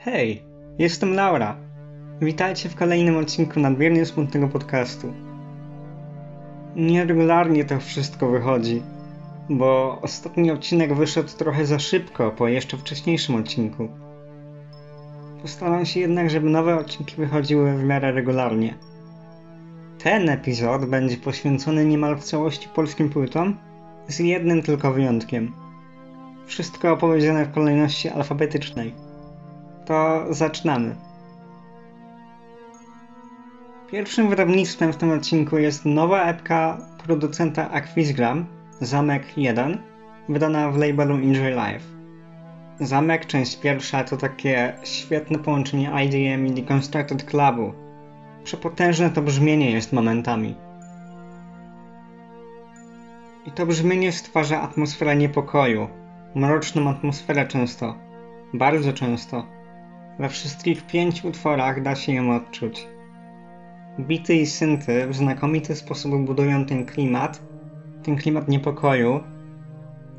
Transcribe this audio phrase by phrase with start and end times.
[0.00, 0.42] Hej,
[0.78, 1.56] jestem Laura.
[2.20, 5.12] Witajcie w kolejnym odcinku nadmiernie smutnego podcastu.
[6.76, 8.82] Nieregularnie to wszystko wychodzi,
[9.48, 13.88] bo ostatni odcinek wyszedł trochę za szybko po jeszcze wcześniejszym odcinku.
[15.42, 18.74] Postaram się jednak, żeby nowe odcinki wychodziły w miarę regularnie.
[19.98, 23.56] Ten epizod będzie poświęcony niemal w całości polskim płytom,
[24.08, 25.52] z jednym tylko wyjątkiem.
[26.46, 29.07] Wszystko opowiedziane w kolejności alfabetycznej.
[29.88, 30.94] To zaczynamy.
[33.90, 38.46] Pierwszym wydawnictwem w tym odcinku jest nowa epka producenta Aquizgram,
[38.80, 39.78] Zamek 1,
[40.28, 41.84] wydana w labelu Enjoy Life.
[42.80, 47.72] Zamek, część pierwsza, to takie świetne połączenie IDM i Deconstructed Clubu.
[48.44, 50.54] Przepotężne to brzmienie jest momentami.
[53.46, 55.88] I to brzmienie stwarza atmosferę niepokoju,
[56.34, 57.94] mroczną atmosferę często,
[58.54, 59.57] bardzo często.
[60.18, 62.86] We wszystkich pięciu utworach da się ją odczuć.
[64.00, 67.42] Bity i synty w znakomity sposób budują ten klimat,
[68.02, 69.20] ten klimat niepokoju.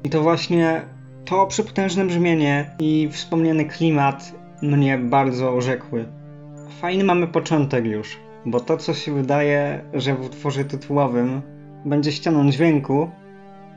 [0.03, 0.81] I to właśnie
[1.25, 6.05] to przepotężne brzmienie i wspomniany klimat mnie bardzo urzekły.
[6.81, 11.41] Fajny mamy początek już, bo to co się wydaje, że w utworze tytułowym
[11.85, 13.09] będzie ścianą dźwięku,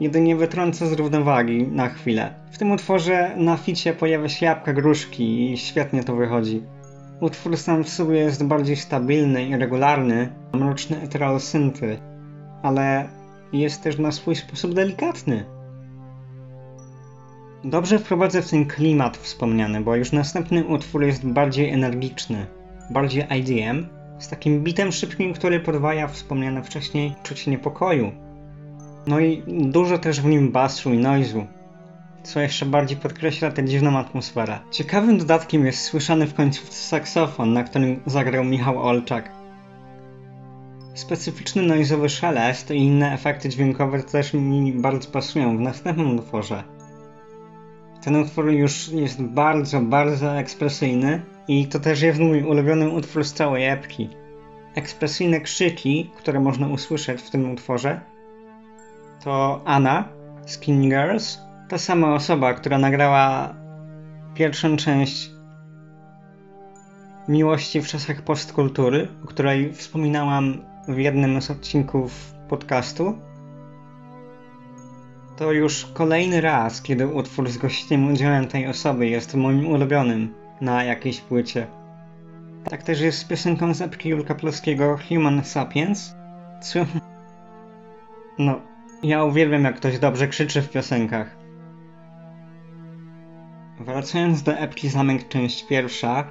[0.02, 2.34] jedynie wytrąca z równowagi na chwilę.
[2.50, 6.62] W tym utworze na ficie pojawia się jabłka gruszki i świetnie to wychodzi.
[7.20, 11.98] Utwór sam w sobie jest bardziej stabilny i regularny, ma mroczne eteral synty,
[12.62, 13.08] ale
[13.52, 15.44] jest też na swój sposób delikatny.
[17.64, 22.46] Dobrze wprowadzę w ten klimat wspomniany, bo już następny utwór jest bardziej energiczny,
[22.90, 23.86] bardziej IDM,
[24.18, 28.12] z takim bitem szybkim, który podwaja wspomniane wcześniej czucie niepokoju.
[29.06, 31.46] No i dużo też w nim basu i noizu,
[32.22, 34.58] co jeszcze bardziej podkreśla tę dziwną atmosferę.
[34.70, 39.32] Ciekawym dodatkiem jest słyszany w końcu saksofon, na którym zagrał Michał Olczak.
[40.94, 46.64] Specyficzny noizowy szelest i inne efekty dźwiękowe też mi bardzo pasują w następnym utworze.
[48.04, 53.32] Ten utwór już jest bardzo, bardzo ekspresyjny i to też jest mój ulubiony utwór z
[53.32, 54.08] całej epki.
[54.74, 58.00] Ekspresyjne krzyki, które można usłyszeć w tym utworze,
[59.24, 60.04] to Anna
[60.46, 61.38] z King Girls,
[61.68, 63.54] ta sama osoba, która nagrała
[64.34, 65.30] pierwszą część
[67.28, 73.18] Miłości w czasach postkultury, o której wspominałam w jednym z odcinków podcastu.
[75.36, 80.84] To już kolejny raz, kiedy utwór z gościem udziałem tej osoby jest moim ulubionym na
[80.84, 81.66] jakiejś płycie.
[82.70, 86.14] Tak też jest z piosenką z epki Julka Polskiego Human Sapiens,
[86.60, 86.78] co...
[88.38, 88.60] No,
[89.02, 91.36] ja uwielbiam jak ktoś dobrze krzyczy w piosenkach.
[93.80, 96.30] Wracając do epki Zamek część pierwsza,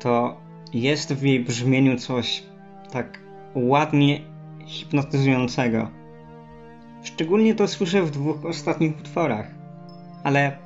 [0.00, 0.40] to
[0.74, 2.42] jest w jej brzmieniu coś
[2.92, 3.20] tak
[3.54, 4.20] ładnie
[4.66, 5.90] hipnotyzującego.
[7.02, 9.46] Szczególnie to słyszę w dwóch ostatnich utworach,
[10.24, 10.58] ale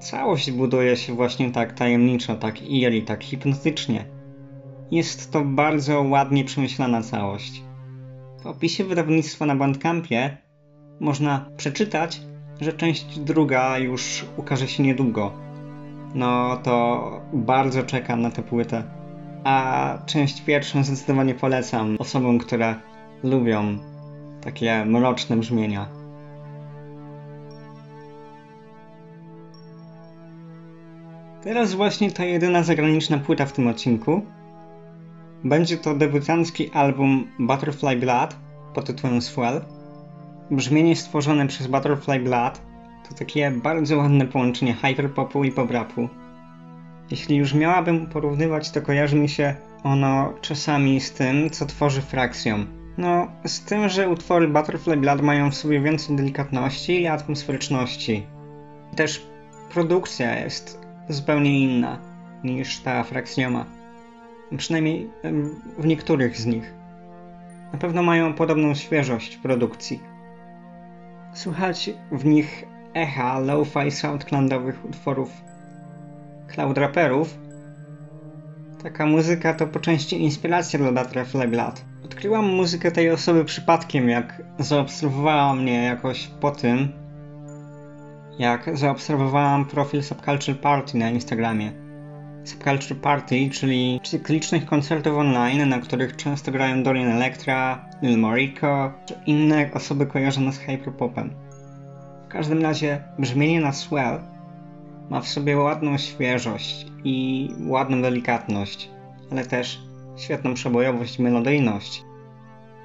[0.00, 4.04] całość buduje się właśnie tak tajemniczo, tak eerie, tak hipnotycznie.
[4.90, 7.62] Jest to bardzo ładnie przemyślana całość.
[8.42, 10.43] W opisie wydawnictwa na Bandcampie
[11.00, 12.20] można przeczytać,
[12.60, 15.32] że część druga już ukaże się niedługo.
[16.14, 18.82] No to bardzo czekam na tę płytę.
[19.44, 22.74] A część pierwszą zdecydowanie polecam osobom, które
[23.22, 23.78] lubią
[24.40, 25.88] takie mroczne brzmienia.
[31.42, 34.22] Teraz właśnie ta jedyna zagraniczna płyta w tym odcinku.
[35.44, 38.36] Będzie to debiutancki album Butterfly Blood
[38.74, 39.60] pod tytułem Swell.
[40.56, 42.60] Brzmienie stworzone przez Butterfly Blood
[43.08, 46.08] to takie bardzo ładne połączenie hyperpopu i poprapu.
[47.10, 52.66] Jeśli już miałabym porównywać, to kojarzy mi się ono czasami z tym, co tworzy Fraxiom.
[52.98, 58.26] No, z tym, że utwory Butterfly Blood mają w sobie więcej delikatności i atmosferyczności.
[58.96, 59.26] Też
[59.72, 61.98] produkcja jest zupełnie inna
[62.44, 63.66] niż ta Fraxioma.
[64.56, 65.10] Przynajmniej
[65.78, 66.74] w niektórych z nich.
[67.72, 70.13] Na pewno mają podobną świeżość produkcji.
[71.34, 72.64] Słychać w nich
[72.94, 75.30] echa lo-fi soundcloudowych utworów
[76.48, 77.38] cloud raperów.
[78.82, 81.84] Taka muzyka to po części inspiracja dla Butterfly Blood.
[82.04, 86.92] Odkryłam muzykę tej osoby przypadkiem, jak zaobserwowała mnie jakoś po tym,
[88.38, 91.83] jak zaobserwowałam profil Subculture Party na Instagramie.
[92.44, 99.14] Subculture Party, czyli cyklicznych koncertów online, na których często grają Dorian Electra, Lil Moriko, czy
[99.26, 101.30] inne osoby kojarzone z hyperpopem.
[102.24, 104.20] W każdym razie brzmienie na Swell
[105.10, 108.90] Ma w sobie ładną świeżość i ładną delikatność,
[109.32, 109.80] ale też
[110.16, 112.04] świetną przebojowość i melodyjność.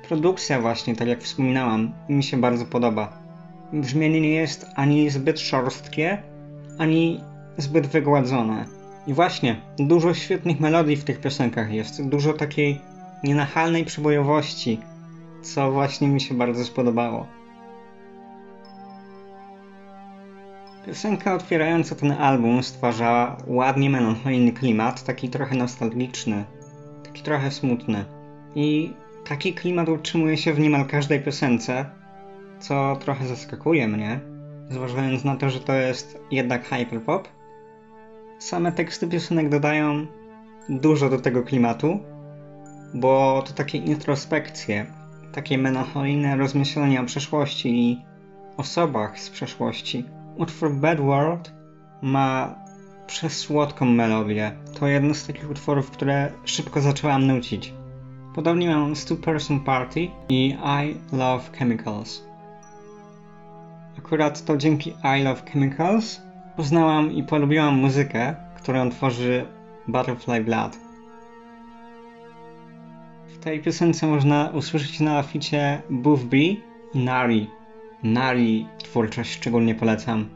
[0.08, 3.22] Produkcja właśnie, tak jak wspominałam, mi się bardzo podoba.
[3.74, 6.24] Brzmienie nie jest ani zbyt szorstkie,
[6.78, 7.22] ani
[7.58, 8.79] zbyt wygładzone.
[9.10, 12.82] I właśnie, dużo świetnych melodii w tych piosenkach jest, dużo takiej
[13.24, 14.80] nienachalnej przebojowości,
[15.42, 17.26] co właśnie mi się bardzo spodobało.
[20.86, 26.46] Piosenka otwierająca ten album stwarza ładnie melancholijny klimat, taki trochę nostalgiczny,
[27.04, 28.06] taki trochę smutny.
[28.56, 28.94] I
[29.28, 31.86] taki klimat utrzymuje się w niemal każdej piosence,
[32.60, 34.20] co trochę zaskakuje mnie,
[34.70, 37.39] zważając na to, że to jest jednak hyperpop.
[38.40, 40.08] Same teksty piosenek dodają
[40.70, 42.00] dużo do tego klimatu,
[42.94, 44.86] bo to takie introspekcje,
[45.32, 48.02] takie melancholijne rozmyślenia o przeszłości i
[48.58, 50.06] osobach z przeszłości.
[50.38, 51.54] Utwór Bad World
[52.02, 52.56] ma
[53.08, 54.52] przesłodką melodię.
[54.80, 57.74] To jedno z takich utworów, które szybko zaczęłam nucić.
[58.36, 62.24] Podobnie mam Two Person Party i I Love Chemicals.
[63.98, 64.90] Akurat to dzięki
[65.20, 66.29] I Love Chemicals
[66.60, 69.46] poznałam i polubiłam muzykę, którą tworzy
[69.88, 70.78] Butterfly Blood.
[73.28, 76.60] W tej piosence można usłyszeć na aficie Buffby i
[76.96, 77.50] Nari.
[78.04, 80.30] Nari twórczość szczególnie polecam.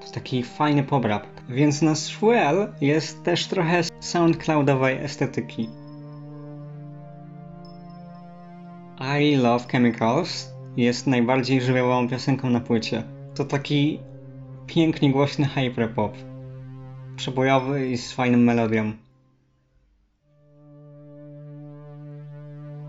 [0.00, 1.26] To taki fajny pobrap.
[1.48, 5.68] Więc na Swell jest też trochę soundcloudowej estetyki.
[9.20, 13.02] I Love Chemicals jest najbardziej żywiołową piosenką na płycie.
[13.34, 14.07] To taki
[14.68, 16.16] pięknie głośny hyperpop.
[17.16, 18.92] Przebojowy i z fajną melodią.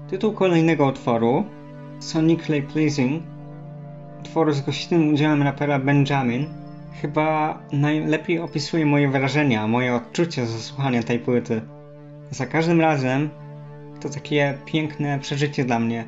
[0.09, 1.43] Tytuł kolejnego utworu,
[1.99, 3.23] Sonically Pleasing,
[4.19, 6.45] utworu z gościnnym udziałem rapera Benjamin,
[7.01, 11.61] chyba najlepiej opisuje moje wrażenia, moje odczucia ze słuchania tej płyty.
[12.31, 13.29] Za każdym razem
[14.01, 16.05] to takie piękne przeżycie dla mnie.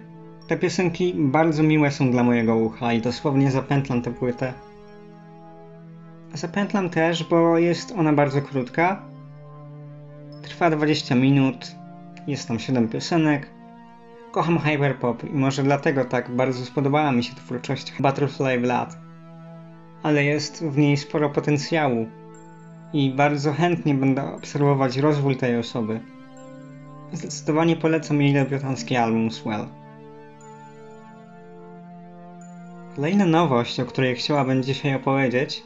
[0.48, 4.54] Te piosenki bardzo miłe są dla mojego ucha i dosłownie zapętlam tę płytę.
[6.34, 9.02] Zapętlam też, bo jest ona bardzo krótka.
[10.42, 11.76] Trwa 20 minut,
[12.28, 13.50] jest tam 7 piosenek.
[14.32, 18.98] Kocham hyperpop i może dlatego tak bardzo spodobała mi się twórczość Butterfly Blood.
[20.04, 22.08] Ale jest w niej sporo potencjału
[22.94, 26.00] i bardzo chętnie będę obserwować rozwój tej osoby.
[27.14, 29.68] Zdecydowanie polecam jej debiutancki album Swell.
[32.96, 35.64] Kolejna nowość, o której chciałabym dzisiaj opowiedzieć,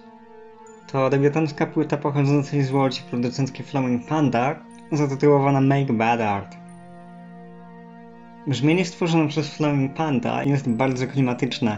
[0.92, 4.56] to debiutancka płyta pochodzącej z Łodzi producenckiej Flowing Panda
[4.92, 6.58] zatytułowana Make Bad Art.
[8.48, 11.78] Brzmienie stworzone przez Flowing Panda jest bardzo klimatyczne.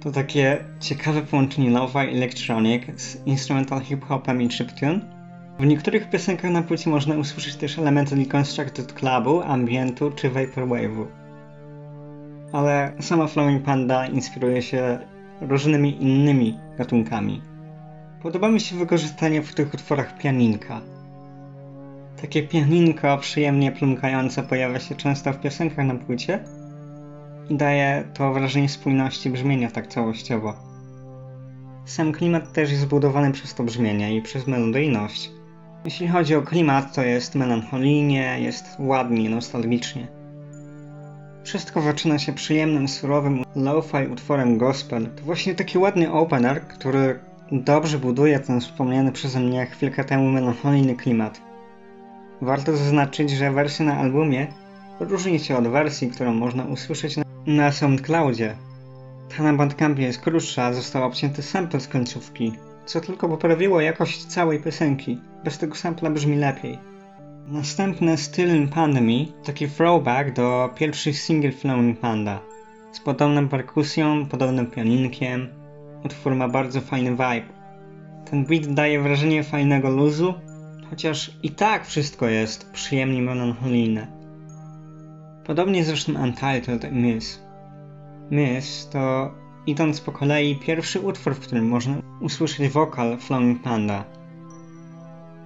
[0.00, 5.00] To takie ciekawe połączenie lo-fi electronic z instrumental hip-hopem i chiptune.
[5.60, 11.06] W niektórych piosenkach na płycie można usłyszeć też elementy deconstructed clubu, ambientu czy vaporwave'u.
[12.52, 14.98] Ale sama Flowing Panda inspiruje się
[15.40, 17.42] różnymi innymi gatunkami.
[18.22, 20.80] Podoba mi się wykorzystanie w tych utworach pianinka.
[22.20, 26.44] Takie pianinko przyjemnie plumkające pojawia się często w piosenkach na płycie
[27.50, 30.54] i daje to wrażenie spójności brzmienia tak całościowo.
[31.84, 35.30] Sam klimat też jest zbudowany przez to brzmienie i przez melodyjność.
[35.84, 40.21] Jeśli chodzi o klimat, to jest melancholijnie, jest ładnie, nostalgicznie.
[41.44, 45.06] Wszystko zaczyna się przyjemnym, surowym, lo-fi utworem gospel.
[45.16, 47.18] To właśnie taki ładny opener, który
[47.52, 51.40] dobrze buduje ten wspomniany przeze mnie chwilkę temu melancholijny klimat.
[52.40, 54.46] Warto zaznaczyć, że wersja na albumie
[55.00, 58.56] różni się od wersji, którą można usłyszeć na, na SoundCloudzie.
[59.36, 62.52] Ta na Bandcampie jest krótsza, został obcięty sample z końcówki,
[62.86, 65.18] co tylko poprawiło jakość całej piosenki.
[65.44, 66.91] Bez tego sampla brzmi lepiej.
[67.48, 72.40] Następne Still in Pandemy, taki throwback do pierwszych single Flowing Panda.
[72.92, 75.48] Z podobną perkusją, podobnym pianinkiem.
[76.04, 77.52] Utwór ma bardzo fajny vibe.
[78.30, 80.34] Ten beat daje wrażenie fajnego luzu,
[80.90, 84.06] chociaż i tak wszystko jest przyjemnie melancholijne.
[85.46, 87.42] Podobnie zresztą Untitled Miss.
[88.30, 89.34] Miss to,
[89.66, 94.04] idąc po kolei, pierwszy utwór, w którym można usłyszeć wokal Flowing Panda.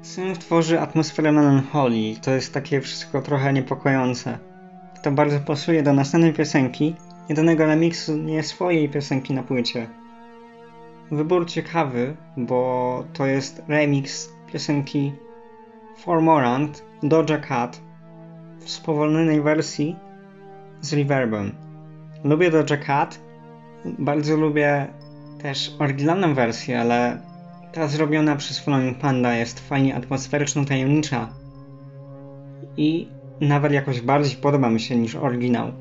[0.02, 4.38] Synth tworzy atmosferę melancholii, to jest takie wszystko trochę niepokojące.
[5.02, 6.94] To bardzo pasuje do następnej piosenki,
[7.28, 9.88] jedynego remiksu nie swojej piosenki na płycie.
[11.10, 15.12] Wybór ciekawy, bo to jest remix piosenki
[15.96, 17.80] Formorant Doja Cat
[18.60, 19.96] w spowolnionej wersji
[20.80, 21.52] z reverbem.
[22.24, 23.20] Lubię Doja Cat,
[23.84, 24.86] bardzo lubię
[25.42, 27.18] też oryginalną wersję, ale
[27.76, 31.28] ta zrobiona przez Flying Panda jest fajnie atmosferyczno-tajemnicza
[32.76, 33.08] i
[33.40, 35.72] nawet jakoś bardziej podoba mi się niż oryginał.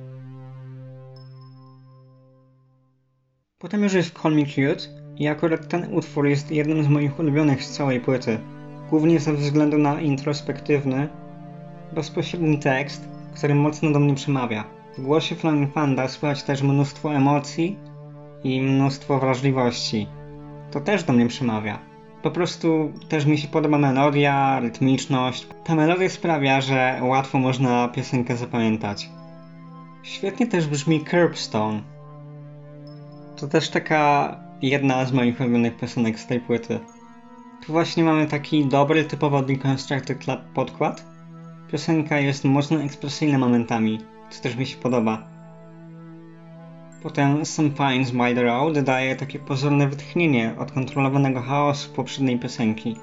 [3.58, 4.84] Potem już jest Call Me Cute
[5.18, 8.40] i akurat ten utwór jest jednym z moich ulubionych z całej płyty.
[8.90, 11.10] Głównie ze względu na introspektywny,
[11.94, 14.64] bezpośredni tekst, który mocno do mnie przemawia.
[14.98, 17.80] W głosie Flying Panda słychać też mnóstwo emocji
[18.44, 20.08] i mnóstwo wrażliwości.
[20.75, 21.79] To też do mnie przemawia.
[22.22, 25.48] Po prostu też mi się podoba melodia, rytmiczność.
[25.63, 29.10] Ta melodia sprawia, że łatwo można piosenkę zapamiętać.
[30.03, 31.82] Świetnie też brzmi Curbstone.
[33.36, 36.79] To też taka jedna z moich ulubionych piosenek z tej płyty.
[37.65, 41.05] Tu właśnie mamy taki dobry, typowo Deconstructed podkład.
[41.72, 45.35] Piosenka jest mocno ekspresyjna momentami, co też mi się podoba.
[47.06, 52.96] Potem Some Pines by the Road daje takie pozorne wytchnienie od kontrolowanego chaosu poprzedniej piosenki.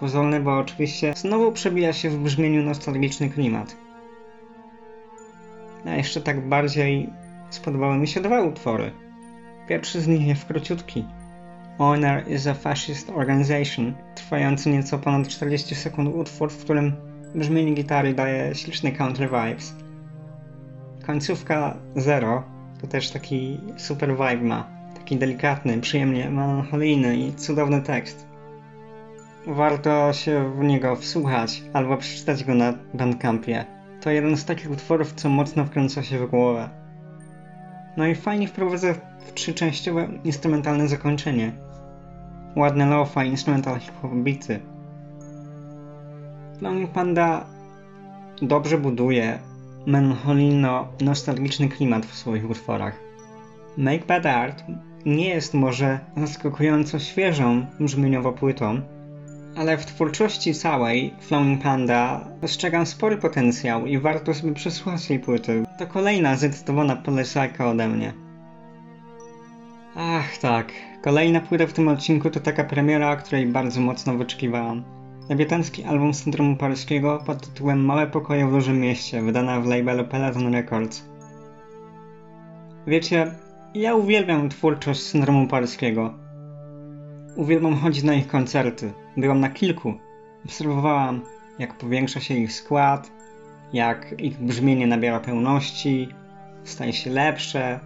[0.00, 3.76] Pozorne, bo oczywiście znowu przebija się w brzmieniu nostalgiczny klimat.
[5.86, 7.10] A jeszcze tak bardziej
[7.50, 8.90] spodobały mi się dwa utwory.
[9.68, 11.04] Pierwszy z nich jest króciutki.
[11.78, 16.92] Honor is a Fascist Organization, trwający nieco ponad 40 sekund utwór, w którym
[17.34, 19.74] brzmienie gitary daje śliczne country vibes.
[21.06, 24.66] Końcówka Zero to też taki super vibe ma.
[24.94, 28.26] Taki delikatny, przyjemnie melancholijny i cudowny tekst.
[29.46, 33.64] Warto się w niego wsłuchać albo przeczytać go na Bandcampie.
[34.00, 36.68] To jeden z takich utworów, co mocno wkręca się w głowę.
[37.96, 38.94] No i fajnie wprowadza
[39.26, 41.52] w trzyczęściowe instrumentalne zakończenie.
[42.56, 44.60] Ładne lo-fi instrumental hip-hop bity.
[46.60, 47.46] Lonely Panda
[48.42, 49.38] dobrze buduje
[49.86, 53.00] melancholijno-nostalgiczny klimat w swoich utworach.
[53.76, 54.64] Make Bad Art
[55.06, 58.80] nie jest może zaskakująco świeżą brzmieniowo płytą,
[59.56, 65.64] ale w twórczości całej Flowing Panda dostrzegam spory potencjał i warto sobie przesłuchać tej płyty.
[65.78, 68.12] To kolejna zdecydowana polecajka ode mnie.
[69.96, 74.84] Ach tak, kolejna płyta w tym odcinku to taka premiera, której bardzo mocno wyczekiwałam.
[75.28, 80.52] Debiutancki album Syndromu Paryskiego pod tytułem Małe pokoje w dużym mieście, wydana w labelu Peloton
[80.52, 81.02] Records.
[82.86, 83.32] Wiecie,
[83.74, 86.14] ja uwielbiam twórczość Syndromu Paryskiego.
[87.36, 88.92] Uwielbiam chodzić na ich koncerty.
[89.16, 89.94] Byłam na kilku.
[90.44, 91.22] Obserwowałam,
[91.58, 93.10] jak powiększa się ich skład,
[93.72, 96.08] jak ich brzmienie nabiera pełności,
[96.64, 97.80] staje się lepsze.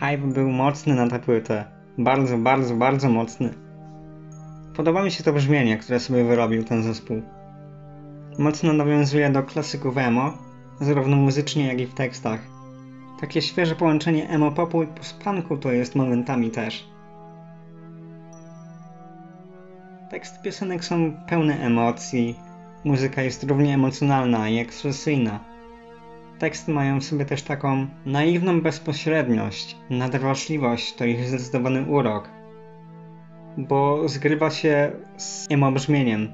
[0.00, 1.64] Hype był mocny na tę płytę.
[1.98, 3.63] Bardzo, bardzo, bardzo mocny.
[4.76, 7.22] Podoba mi się to brzmienie, które sobie wyrobił ten zespół.
[8.38, 10.32] Mocno nawiązuje do klasyków emo,
[10.80, 12.40] zarówno muzycznie, jak i w tekstach.
[13.20, 16.88] Takie świeże połączenie emo popu i post-punku to jest momentami też.
[20.10, 22.38] Teksty piosenek są pełne emocji,
[22.84, 25.40] muzyka jest równie emocjonalna i ekspresyjna.
[26.38, 32.33] Teksty mają w sobie też taką naiwną bezpośredniość, nadrośliwość to ich zdecydowany urok
[33.58, 36.28] bo zgrywa się z emo brzmieniem,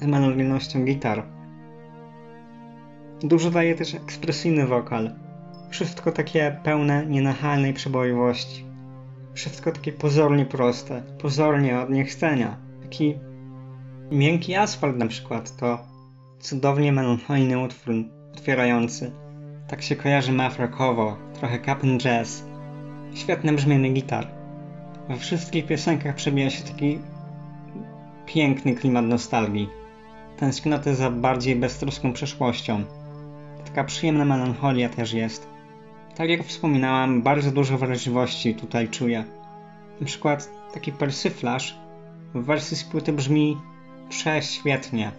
[0.00, 1.22] z melodijnością gitar.
[3.22, 5.10] Dużo daje też ekspresyjny wokal.
[5.70, 8.64] Wszystko takie pełne nienachalnej przebojowości.
[9.34, 12.56] Wszystko takie pozornie proste, pozornie od niechcenia.
[12.82, 13.14] Taki
[14.10, 15.78] miękki asfalt na przykład to
[16.40, 17.94] cudownie melancholijny utwór
[18.32, 19.12] otwierający.
[19.68, 22.44] Tak się kojarzy mafrokowo, trochę cap'n jazz.
[23.14, 24.35] Świetne brzmienie gitar.
[25.08, 26.98] We wszystkich piosenkach przebija się taki
[28.26, 29.68] piękny klimat nostalgii.
[30.36, 32.84] Tęsknoty za bardziej beztroską przeszłością.
[33.64, 35.48] Taka przyjemna melancholia też jest.
[36.16, 39.24] Tak jak wspominałam, bardzo dużo wrażliwości tutaj czuję.
[40.00, 41.78] Na przykład taki persyflaż
[42.34, 43.56] w wersji z płyty brzmi
[44.08, 45.12] prześwietnie.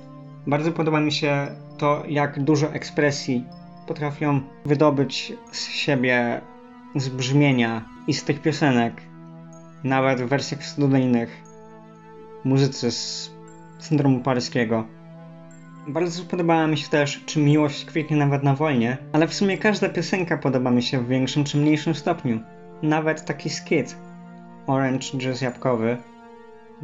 [0.47, 3.43] Bardzo podoba mi się to, jak dużo ekspresji
[3.87, 6.41] potrafią wydobyć z siebie
[6.95, 9.01] z brzmienia i z tych piosenek
[9.83, 11.43] nawet w wersjach studyjnych
[12.43, 13.31] muzycy z
[13.79, 14.87] syndromu paryskiego.
[15.87, 19.89] Bardzo podobała mi się też, czy miłość kwitnie nawet na wojnie, ale w sumie każda
[19.89, 22.39] piosenka podoba mi się w większym czy mniejszym stopniu.
[22.81, 23.95] Nawet taki skit,
[24.67, 25.97] Orange Jazz Jabłkowy,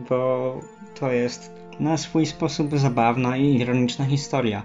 [0.10, 0.60] bo
[1.00, 4.64] to jest na swój sposób zabawna i ironiczna historia.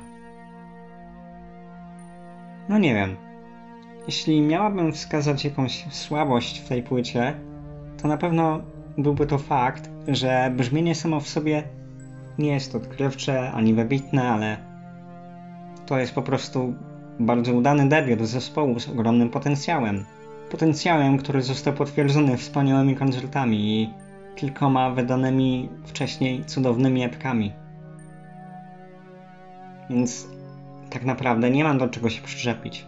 [2.68, 3.16] No nie wiem.
[4.06, 7.35] Jeśli miałabym wskazać jakąś słabość w tej płycie,
[8.02, 8.61] to na pewno
[8.99, 11.62] byłby to fakt, że brzmienie samo w sobie
[12.38, 14.57] nie jest odkrywcze ani wybitne, ale
[15.87, 16.75] to jest po prostu
[17.21, 20.05] bardzo udany debiut zespołu z ogromnym potencjałem.
[20.50, 23.90] potencjałem, który został potwierdzony wspaniałymi koncertami i
[24.37, 27.52] kilkoma wydanymi wcześniej cudownymi epkami.
[29.90, 30.28] Więc
[30.90, 32.87] tak naprawdę nie mam do czego się przyczepić.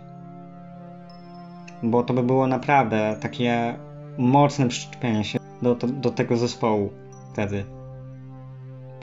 [1.82, 3.74] Bo to by było naprawdę takie
[4.20, 6.90] mocne przyczepienie się do, do, do tego zespołu
[7.32, 7.64] wtedy.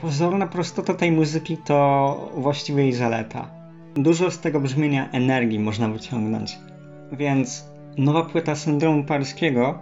[0.00, 3.50] Pozorna prostota tej muzyki to właściwie jej zaleta.
[3.94, 6.58] Dużo z tego brzmienia energii można wyciągnąć.
[7.12, 7.64] Więc
[7.96, 9.78] nowa płyta syndromu paryskiego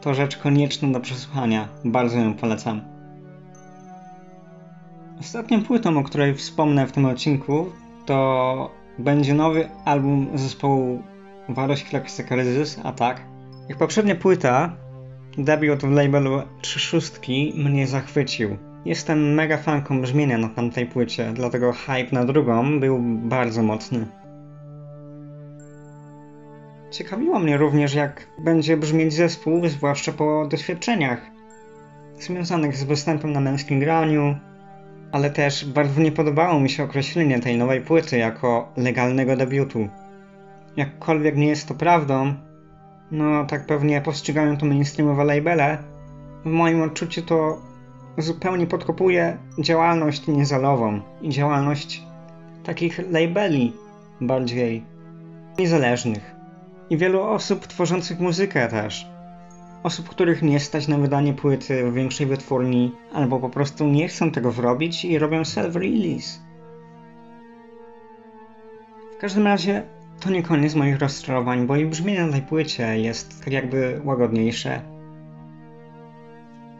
[0.00, 1.68] to rzecz konieczna do przesłuchania.
[1.84, 2.80] Bardzo ją polecam.
[5.20, 7.66] Ostatnią płytą, o której wspomnę w tym odcinku,
[8.06, 11.02] to będzie nowy album zespołu
[11.48, 11.82] Varos
[12.28, 13.20] Kryzys, a tak.
[13.70, 14.76] Jak poprzednia płyta,
[15.38, 18.56] debiut w labelu 3 szóstki mnie zachwycił.
[18.84, 24.06] Jestem mega fanką brzmienia na tamtej płycie, dlatego hype na drugą był bardzo mocny.
[26.90, 31.20] Ciekawiło mnie również, jak będzie brzmieć zespół, zwłaszcza po doświadczeniach
[32.18, 34.36] związanych z występem na męskim graniu,
[35.12, 39.88] ale też bardzo nie podobało mi się określenie tej nowej płyty jako legalnego debiutu.
[40.76, 42.34] Jakkolwiek nie jest to prawdą,
[43.10, 45.78] no tak pewnie postrzegają to mainstreamowe labele,
[46.44, 47.62] w moim odczuciu to
[48.18, 52.02] zupełnie podkopuje działalność niezalową i działalność
[52.64, 53.72] takich labeli
[54.20, 54.84] bardziej
[55.58, 56.34] niezależnych.
[56.90, 59.06] I wielu osób tworzących muzykę też.
[59.82, 64.30] Osób, których nie stać na wydanie płyty w większej wytwórni, albo po prostu nie chcą
[64.30, 66.38] tego zrobić i robią self-release.
[69.12, 69.82] W każdym razie
[70.20, 74.80] to nie koniec moich rozczarowań, bo i brzmienie na tej płycie jest tak jakby łagodniejsze.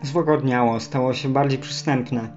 [0.03, 2.29] Złagodniało, stało się bardziej przystępne.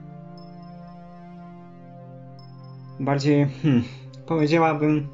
[2.99, 3.83] Bardziej, hmm,
[4.25, 5.07] powiedziałabym,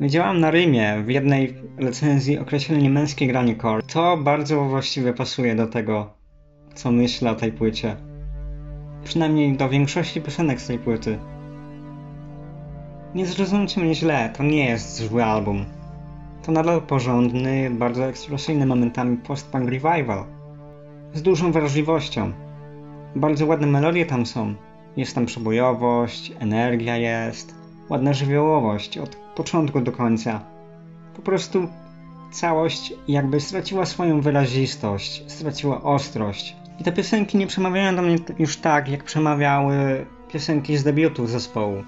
[0.00, 3.82] Widziałam na Rymie w jednej recenzji określenie męskie granie core.
[3.82, 6.14] To bardzo właściwie pasuje do tego,
[6.74, 7.96] co myślę o tej płycie.
[9.04, 11.18] Przynajmniej do większości piosenek z tej płyty.
[13.14, 15.64] Nie zrozumcie mnie źle, to nie jest zły album.
[16.42, 20.24] To nadal porządny, bardzo ekspresyjny momentami post-punk revival.
[21.14, 22.32] Z dużą wrażliwością.
[23.16, 24.54] Bardzo ładne melodie tam są.
[24.96, 27.54] Jest tam przebojowość, energia jest,
[27.88, 30.40] ładna żywiołowość od początku do końca.
[31.16, 31.68] Po prostu
[32.30, 36.56] całość jakby straciła swoją wyrazistość, straciła ostrość.
[36.80, 41.82] I te piosenki nie przemawiają do mnie już tak, jak przemawiały piosenki z debiutu zespołu.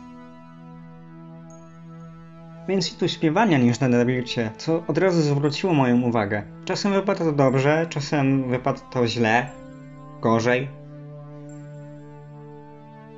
[2.69, 6.43] Więcej tu śpiewania niż na debiucie, co od razu zwróciło moją uwagę.
[6.65, 9.47] Czasem wypada to dobrze, czasem wypada to źle,
[10.21, 10.69] gorzej.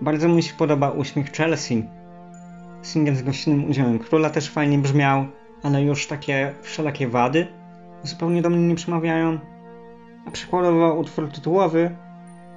[0.00, 1.85] Bardzo mi się podoba uśmiech Chelsea,
[2.87, 5.26] Singiel z gościnnym udziałem króla też fajnie brzmiał,
[5.62, 7.46] ale już takie wszelakie wady
[8.02, 9.38] zupełnie do mnie nie przemawiają.
[10.26, 11.90] A przykładowo utwór tytułowy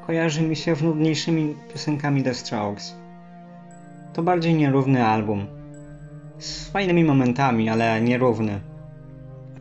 [0.07, 2.95] kojarzy mi się z nudniejszymi piosenkami The Strokes.
[4.13, 5.58] To bardziej nierówny album.
[6.39, 8.59] Z fajnymi momentami, ale nierówny.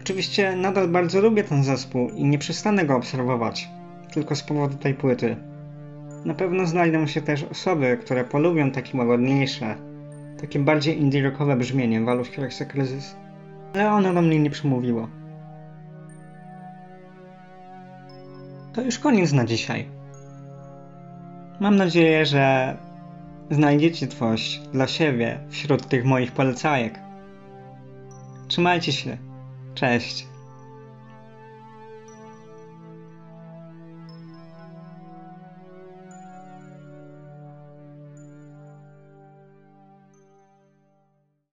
[0.00, 3.68] Oczywiście nadal bardzo lubię ten zespół i nie przestanę go obserwować,
[4.12, 5.36] tylko z powodu tej płyty.
[6.24, 9.74] Na pewno znajdą się też osoby, które polubią takie łagodniejsze,
[10.40, 13.16] takie bardziej indie rockowe brzmienie Walów Hiraxa Kryzys.
[13.74, 15.08] Ale ono do mnie nie przemówiło.
[18.72, 19.88] To już koniec na dzisiaj.
[21.60, 22.76] Mam nadzieję, że
[23.50, 26.98] znajdziecie coś dla siebie wśród tych moich polecajek.
[28.48, 29.18] Trzymajcie się.
[29.74, 30.26] Cześć.